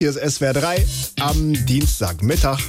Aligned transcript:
Hier 0.00 0.10
ist 0.14 0.34
SWR 0.36 0.52
3 0.52 0.86
am 1.18 1.66
Dienstagmittag. 1.66 2.60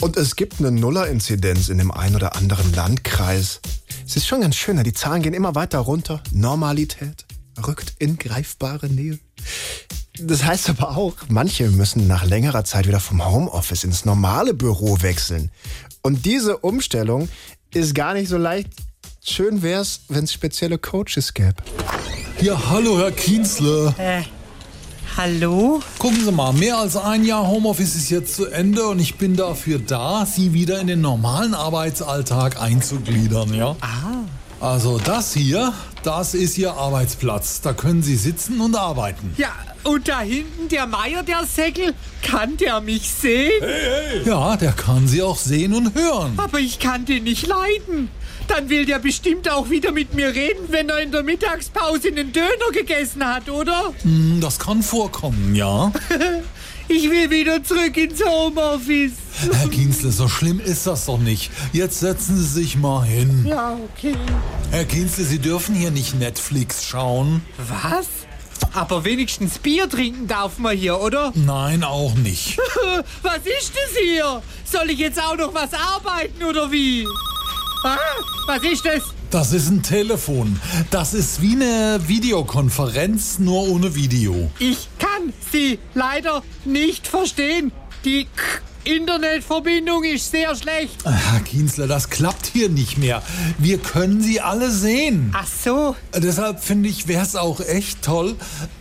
Und 0.00 0.16
es 0.16 0.36
gibt 0.36 0.60
eine 0.60 0.70
Nuller-Inzidenz 0.70 1.70
in 1.70 1.78
dem 1.78 1.90
einen 1.90 2.14
oder 2.14 2.36
anderen 2.36 2.72
Landkreis. 2.72 3.60
Es 4.06 4.14
ist 4.14 4.28
schon 4.28 4.42
ganz 4.42 4.54
schön, 4.54 4.80
die 4.84 4.92
Zahlen 4.92 5.22
gehen 5.22 5.34
immer 5.34 5.56
weiter 5.56 5.80
runter. 5.80 6.22
Normalität 6.30 7.26
rückt 7.66 7.94
in 7.98 8.16
greifbare 8.16 8.86
Nähe. 8.86 9.18
Das 10.20 10.44
heißt 10.44 10.70
aber 10.70 10.96
auch, 10.96 11.16
manche 11.30 11.68
müssen 11.68 12.06
nach 12.06 12.24
längerer 12.24 12.62
Zeit 12.62 12.86
wieder 12.86 13.00
vom 13.00 13.28
Homeoffice 13.28 13.82
ins 13.82 14.04
normale 14.04 14.54
Büro 14.54 15.02
wechseln. 15.02 15.50
Und 16.02 16.24
diese 16.24 16.58
Umstellung 16.58 17.28
ist 17.74 17.96
gar 17.96 18.14
nicht 18.14 18.28
so 18.28 18.38
leicht. 18.38 18.68
Schön 19.20 19.62
wär's, 19.62 20.02
wenn 20.08 20.22
es 20.22 20.32
spezielle 20.32 20.78
Coaches 20.78 21.34
gäbe. 21.34 21.56
Ja, 22.40 22.70
hallo, 22.70 23.00
Herr 23.00 23.10
Kienzle. 23.10 23.92
Äh, 23.98 24.22
hallo? 25.18 25.80
Gucken 25.98 26.24
Sie 26.24 26.32
mal, 26.32 26.52
mehr 26.52 26.78
als 26.78 26.96
ein 26.96 27.24
Jahr 27.24 27.46
Homeoffice 27.46 27.96
ist 27.96 28.08
jetzt 28.08 28.36
zu 28.36 28.46
Ende 28.46 28.86
und 28.86 29.00
ich 29.00 29.16
bin 29.16 29.36
dafür 29.36 29.80
da, 29.80 30.24
Sie 30.24 30.52
wieder 30.54 30.80
in 30.80 30.86
den 30.86 31.00
normalen 31.00 31.54
Arbeitsalltag 31.54 32.62
einzugliedern, 32.62 33.52
ja? 33.52 33.76
Ah. 33.80 34.07
Also 34.60 34.98
das 34.98 35.34
hier, 35.34 35.72
das 36.02 36.34
ist 36.34 36.58
Ihr 36.58 36.72
Arbeitsplatz. 36.72 37.60
Da 37.60 37.72
können 37.72 38.02
Sie 38.02 38.16
sitzen 38.16 38.60
und 38.60 38.74
arbeiten. 38.76 39.32
Ja, 39.36 39.52
und 39.84 40.08
da 40.08 40.20
hinten 40.20 40.68
der 40.68 40.86
Meier, 40.86 41.22
der 41.22 41.44
Säckel, 41.46 41.94
kann 42.22 42.56
der 42.56 42.80
mich 42.80 43.08
sehen? 43.08 43.62
Ja, 44.24 44.56
der 44.56 44.72
kann 44.72 45.06
Sie 45.06 45.22
auch 45.22 45.38
sehen 45.38 45.74
und 45.74 45.94
hören. 45.94 46.32
Aber 46.38 46.58
ich 46.58 46.80
kann 46.80 47.04
den 47.04 47.24
nicht 47.24 47.46
leiden. 47.46 48.10
Dann 48.48 48.68
will 48.68 48.84
der 48.86 48.98
bestimmt 48.98 49.48
auch 49.50 49.70
wieder 49.70 49.92
mit 49.92 50.14
mir 50.14 50.34
reden, 50.34 50.64
wenn 50.70 50.88
er 50.88 51.00
in 51.02 51.12
der 51.12 51.22
Mittagspause 51.22 52.08
einen 52.08 52.32
Döner 52.32 52.48
gegessen 52.72 53.24
hat, 53.24 53.48
oder? 53.48 53.92
Hm, 54.02 54.40
Das 54.40 54.58
kann 54.58 54.82
vorkommen, 54.82 55.54
ja. 55.54 55.92
Ich 56.90 57.10
will 57.10 57.28
wieder 57.30 57.62
zurück 57.62 57.94
ins 57.98 58.24
Homeoffice. 58.24 59.12
Herr 59.52 59.68
Kienzle, 59.68 60.10
so 60.10 60.28
schlimm 60.28 60.58
ist 60.58 60.86
das 60.86 61.06
doch 61.06 61.18
nicht. 61.18 61.50
Jetzt 61.72 62.00
setzen 62.00 62.36
Sie 62.36 62.44
sich 62.44 62.76
mal 62.76 63.04
hin. 63.04 63.46
Ja, 63.46 63.78
okay. 63.94 64.16
Herr 64.70 64.84
Kienzle, 64.84 65.24
Sie 65.24 65.38
dürfen 65.38 65.74
hier 65.74 65.90
nicht 65.90 66.18
Netflix 66.18 66.84
schauen. 66.84 67.42
Was? 67.68 68.06
Aber 68.74 69.04
wenigstens 69.04 69.58
Bier 69.58 69.88
trinken 69.88 70.26
darf 70.26 70.58
man 70.58 70.76
hier, 70.76 71.00
oder? 71.00 71.32
Nein, 71.34 71.84
auch 71.84 72.14
nicht. 72.14 72.58
Was 73.22 73.38
ist 73.38 73.72
das 73.74 73.96
hier? 74.02 74.42
Soll 74.64 74.90
ich 74.90 74.98
jetzt 74.98 75.22
auch 75.22 75.36
noch 75.36 75.54
was 75.54 75.70
arbeiten 75.72 76.42
oder 76.44 76.70
wie? 76.72 77.06
Ah, 77.84 77.96
was 78.48 78.62
ist 78.64 78.84
das? 78.84 79.02
Das 79.30 79.52
ist 79.52 79.68
ein 79.70 79.82
Telefon. 79.82 80.58
Das 80.90 81.14
ist 81.14 81.42
wie 81.42 81.52
eine 81.52 82.00
Videokonferenz, 82.08 83.38
nur 83.38 83.68
ohne 83.68 83.94
Video. 83.94 84.50
Ich 84.58 84.88
kann 84.98 85.32
Sie 85.52 85.78
leider 85.94 86.42
nicht 86.64 87.06
verstehen. 87.06 87.70
Die 88.04 88.24
K 88.24 88.47
Internetverbindung 88.88 90.02
ist 90.04 90.30
sehr 90.30 90.56
schlecht. 90.56 91.04
Herr 91.04 91.40
Kienzler, 91.40 91.86
das 91.86 92.08
klappt 92.08 92.46
hier 92.46 92.70
nicht 92.70 92.96
mehr. 92.96 93.22
Wir 93.58 93.76
können 93.76 94.22
Sie 94.22 94.40
alle 94.40 94.70
sehen. 94.70 95.30
Ach 95.36 95.46
so. 95.46 95.94
Deshalb 96.16 96.64
finde 96.64 96.88
ich, 96.88 97.06
wäre 97.06 97.22
es 97.22 97.36
auch 97.36 97.60
echt 97.60 98.00
toll, 98.00 98.34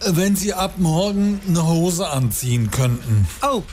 wenn 0.05 0.37
Sie 0.37 0.53
ab 0.53 0.75
morgen 0.77 1.41
eine 1.45 1.67
Hose 1.67 2.07
anziehen 2.07 2.71
könnten. 2.71 3.27
Oh, 3.41 3.63